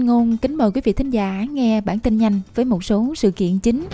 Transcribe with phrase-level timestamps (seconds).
[0.00, 3.30] Ngôn kính mời quý vị thính giả nghe bản tin nhanh với một số sự
[3.30, 3.86] kiện chính.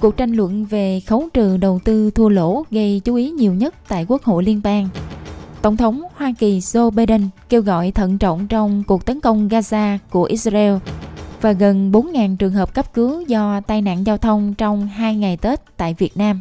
[0.00, 3.74] Cuộc tranh luận về khấu trừ đầu tư thua lỗ gây chú ý nhiều nhất
[3.88, 4.88] tại Quốc hội Liên bang.
[5.62, 9.98] Tổng thống Hoa Kỳ Joe Biden kêu gọi thận trọng trong cuộc tấn công Gaza
[10.10, 10.74] của Israel
[11.40, 15.36] và gần 4.000 trường hợp cấp cứu do tai nạn giao thông trong 2 ngày
[15.36, 16.40] Tết tại Việt Nam.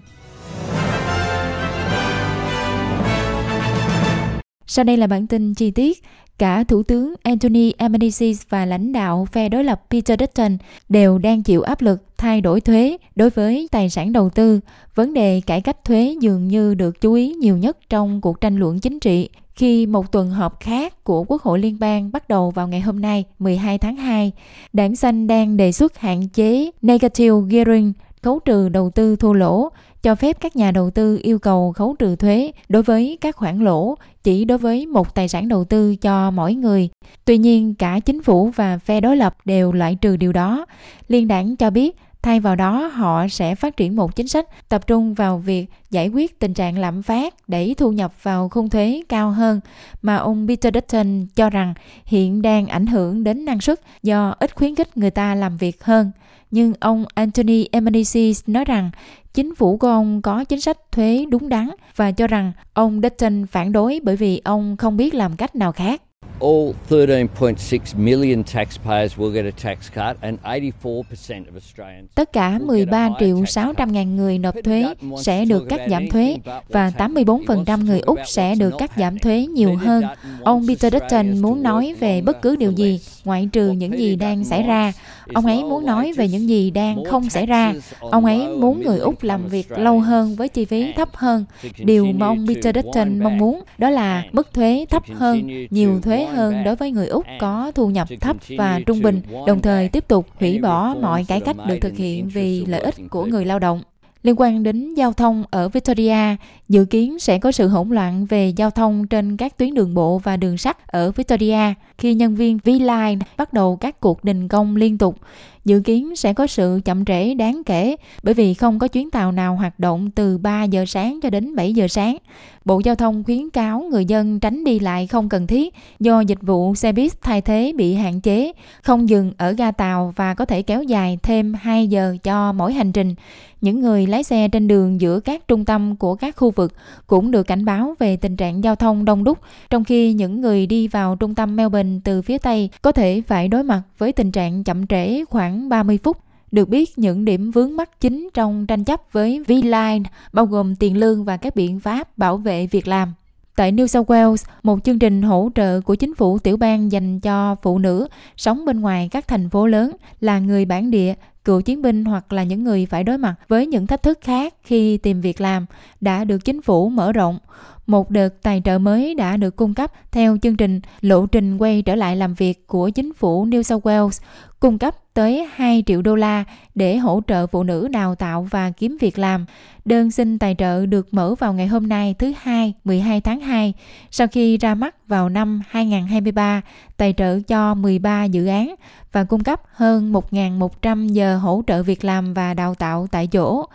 [4.73, 6.04] Sau đây là bản tin chi tiết.
[6.38, 10.58] Cả Thủ tướng Anthony Albanese và lãnh đạo phe đối lập Peter Dutton
[10.90, 14.59] đều đang chịu áp lực thay đổi thuế đối với tài sản đầu tư.
[14.95, 18.58] Vấn đề cải cách thuế dường như được chú ý nhiều nhất trong cuộc tranh
[18.58, 22.52] luận chính trị khi một tuần họp khác của Quốc hội Liên bang bắt đầu
[22.52, 24.31] vào ngày hôm nay 12 tháng 2.
[24.73, 29.70] Đảng xanh đang đề xuất hạn chế negative gearing khấu trừ đầu tư thua lỗ
[30.03, 33.59] cho phép các nhà đầu tư yêu cầu khấu trừ thuế đối với các khoản
[33.59, 36.89] lỗ chỉ đối với một tài sản đầu tư cho mỗi người.
[37.25, 40.66] Tuy nhiên, cả chính phủ và phe đối lập đều loại trừ điều đó.
[41.08, 44.88] Liên đảng cho biết Thay vào đó, họ sẽ phát triển một chính sách tập
[44.88, 49.02] trung vào việc giải quyết tình trạng lạm phát đẩy thu nhập vào khung thuế
[49.09, 49.59] cao hơn
[50.02, 51.73] mà ông Peter Dutton cho rằng
[52.05, 55.83] hiện đang ảnh hưởng đến năng suất do ít khuyến khích người ta làm việc
[55.83, 56.11] hơn.
[56.51, 58.91] Nhưng ông Anthony Albanese nói rằng
[59.33, 63.45] chính phủ của ông có chính sách thuế đúng đắn và cho rằng ông Dutton
[63.45, 66.01] phản đối bởi vì ông không biết làm cách nào khác.
[66.43, 72.59] All 13.6 million taxpayers will get a tax cut and 84% of Australians Tất cả
[72.66, 74.85] 13 triệu 600 ngàn người nộp thuế
[75.21, 76.38] sẽ được cắt giảm thuế
[76.69, 80.03] và 84% người Úc sẽ được cắt giảm thuế nhiều hơn.
[80.44, 84.44] Ông Peter Dutton muốn nói về bất cứ điều gì ngoại trừ những gì đang
[84.44, 84.94] xảy ra.
[85.33, 87.73] Ông ấy muốn nói về những gì đang không xảy ra.
[87.99, 91.45] Ông ấy muốn người Úc làm việc lâu hơn với chi phí thấp hơn.
[91.77, 96.12] Điều mà ông Peter Dutton mong muốn đó là mức thuế thấp hơn, nhiều thuế
[96.22, 100.07] hơn đối với người Úc có thu nhập thấp và trung bình, đồng thời tiếp
[100.07, 103.59] tục hủy bỏ mọi cải cách được thực hiện vì lợi ích của người lao
[103.59, 103.81] động.
[104.24, 106.35] Liên quan đến giao thông ở Victoria,
[106.69, 110.18] dự kiến sẽ có sự hỗn loạn về giao thông trên các tuyến đường bộ
[110.18, 114.75] và đường sắt ở Victoria khi nhân viên V-Line bắt đầu các cuộc đình công
[114.75, 115.18] liên tục.
[115.66, 119.31] Dự kiến sẽ có sự chậm trễ đáng kể bởi vì không có chuyến tàu
[119.31, 122.18] nào hoạt động từ 3 giờ sáng cho đến 7 giờ sáng.
[122.66, 126.41] Bộ Giao thông khuyến cáo người dân tránh đi lại không cần thiết do dịch
[126.41, 128.51] vụ xe buýt thay thế bị hạn chế,
[128.81, 132.74] không dừng ở ga tàu và có thể kéo dài thêm 2 giờ cho mỗi
[132.74, 133.16] hành trình.
[133.62, 136.74] Những người lái xe trên đường giữa các trung tâm của các khu vực
[137.07, 140.68] cũng được cảnh báo về tình trạng giao thông đông đúc, trong khi những người
[140.68, 144.31] đi vào trung tâm Melbourne từ phía Tây có thể phải đối mặt với tình
[144.31, 146.18] trạng chậm trễ khoảng 30 phút.
[146.52, 150.03] Được biết, những điểm vướng mắc chính trong tranh chấp với V-Line
[150.34, 153.14] bao gồm tiền lương và các biện pháp bảo vệ việc làm.
[153.56, 157.19] Tại New South Wales, một chương trình hỗ trợ của chính phủ tiểu bang dành
[157.19, 161.13] cho phụ nữ sống bên ngoài các thành phố lớn là người bản địa,
[161.46, 164.54] cựu chiến binh hoặc là những người phải đối mặt với những thách thức khác
[164.64, 165.66] khi tìm việc làm
[166.02, 167.40] đã được chính phủ mở rộng.
[167.88, 171.81] Một đợt tài trợ mới đã được cung cấp theo chương trình lộ trình quay
[171.81, 174.22] trở lại làm việc của chính phủ New South Wales,
[174.59, 176.44] cung cấp tới 2 triệu đô la
[176.76, 179.46] để hỗ trợ phụ nữ đào tạo và kiếm việc làm.
[179.86, 183.74] Đơn xin tài trợ được mở vào ngày hôm nay thứ hai 12 tháng 2
[184.12, 186.62] sau khi ra mắt vào năm 2023
[186.98, 188.75] tài trợ cho 13 dự án
[189.12, 193.66] và cung cấp hơn 1.100 giờ hỗ trợ việc làm và đào tạo tại chỗ.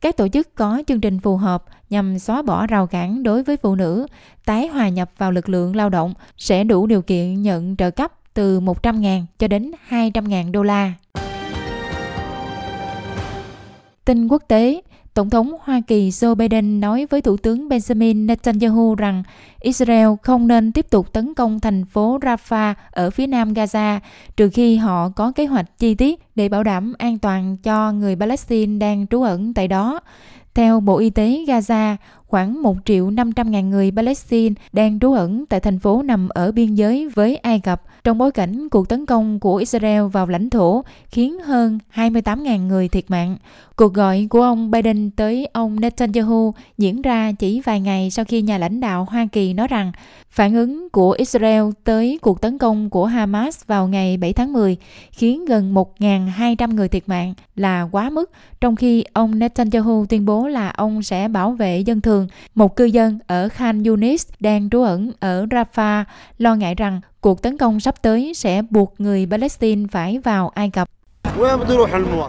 [0.00, 3.56] Các tổ chức có chương trình phù hợp nhằm xóa bỏ rào cản đối với
[3.56, 4.06] phụ nữ,
[4.44, 8.12] tái hòa nhập vào lực lượng lao động sẽ đủ điều kiện nhận trợ cấp
[8.34, 10.92] từ 100.000 cho đến 200.000 đô la.
[14.04, 14.82] Tin quốc tế,
[15.18, 19.22] Tổng thống Hoa Kỳ Joe Biden nói với Thủ tướng Benjamin Netanyahu rằng
[19.60, 24.00] Israel không nên tiếp tục tấn công thành phố Rafah ở phía nam Gaza
[24.36, 28.16] trừ khi họ có kế hoạch chi tiết để bảo đảm an toàn cho người
[28.16, 30.00] Palestine đang trú ẩn tại đó.
[30.54, 31.96] Theo Bộ Y tế Gaza,
[32.28, 36.52] khoảng 1 triệu 500 ngàn người Palestine đang trú ẩn tại thành phố nằm ở
[36.52, 40.50] biên giới với Ai Cập trong bối cảnh cuộc tấn công của Israel vào lãnh
[40.50, 43.36] thổ khiến hơn 28.000 người thiệt mạng.
[43.76, 48.42] Cuộc gọi của ông Biden tới ông Netanyahu diễn ra chỉ vài ngày sau khi
[48.42, 49.92] nhà lãnh đạo Hoa Kỳ nói rằng
[50.30, 54.76] phản ứng của Israel tới cuộc tấn công của Hamas vào ngày 7 tháng 10
[55.10, 60.48] khiến gần 1.200 người thiệt mạng là quá mức, trong khi ông Netanyahu tuyên bố
[60.48, 62.28] là ông sẽ bảo vệ dân thường thường.
[62.54, 66.04] Một cư dân ở Khan Yunis đang trú ẩn ở Rafah
[66.38, 70.70] lo ngại rằng cuộc tấn công sắp tới sẽ buộc người Palestine phải vào Ai
[70.70, 70.88] Cập.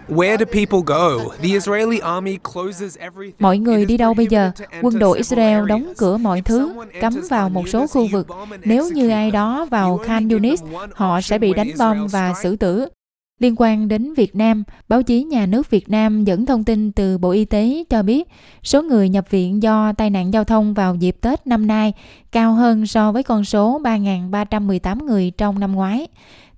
[0.09, 1.17] Where do people go?
[1.41, 3.35] The Israeli army closes everything.
[3.39, 4.51] Mọi người đi đâu bây giờ?
[4.81, 8.27] Quân đội Israel đóng cửa mọi thứ, cấm vào một số khu vực.
[8.63, 10.63] Nếu như ai đó vào Khan Yunis,
[10.93, 12.87] họ sẽ bị đánh bom và xử tử.
[13.39, 17.17] Liên quan đến Việt Nam, báo chí nhà nước Việt Nam dẫn thông tin từ
[17.17, 18.27] Bộ Y tế cho biết
[18.63, 21.93] số người nhập viện do tai nạn giao thông vào dịp Tết năm nay
[22.31, 26.07] cao hơn so với con số 3.318 người trong năm ngoái.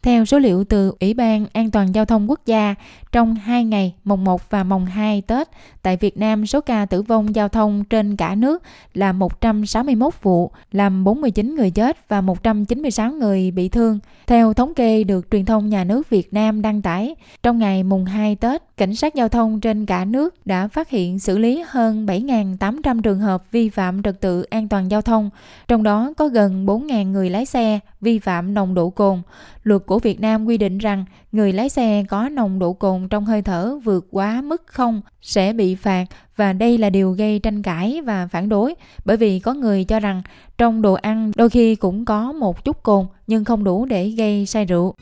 [0.03, 2.75] Theo số liệu từ Ủy ban An toàn Giao thông Quốc gia,
[3.11, 5.47] trong 2 ngày mùng 1 và mùng 2 Tết,
[5.81, 8.63] tại Việt Nam số ca tử vong giao thông trên cả nước
[8.93, 13.99] là 161 vụ, làm 49 người chết và 196 người bị thương.
[14.27, 18.05] Theo thống kê được truyền thông nhà nước Việt Nam đăng tải, trong ngày mùng
[18.05, 22.05] 2 Tết, cảnh sát giao thông trên cả nước đã phát hiện xử lý hơn
[22.05, 25.29] 7.800 trường hợp vi phạm trật tự an toàn giao thông,
[25.67, 29.21] trong đó có gần 4.000 người lái xe vi phạm nồng độ cồn.
[29.63, 33.25] Luật của Việt Nam quy định rằng người lái xe có nồng độ cồn trong
[33.25, 36.05] hơi thở vượt quá mức không sẽ bị phạt
[36.35, 39.99] và đây là điều gây tranh cãi và phản đối bởi vì có người cho
[39.99, 40.21] rằng
[40.57, 44.45] trong đồ ăn đôi khi cũng có một chút cồn nhưng không đủ để gây
[44.45, 44.93] say rượu.